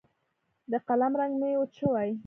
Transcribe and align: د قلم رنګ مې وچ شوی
د 0.71 0.73
قلم 0.87 1.13
رنګ 1.19 1.33
مې 1.39 1.51
وچ 1.59 1.71
شوی 1.79 2.09